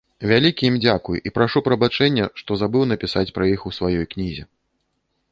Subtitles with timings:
[0.29, 4.43] Вялікі ім дзякуй, і прашу прабачэння, што забыў напісаць пра іх у сваёй кнізе.